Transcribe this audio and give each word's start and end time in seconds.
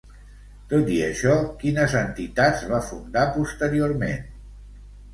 Tot 0.71 0.89
i 0.95 0.97
això, 1.07 1.35
quines 1.61 1.95
entitats 2.01 2.67
va 2.75 2.83
fundar 2.91 3.29
posteriorment? 3.39 4.29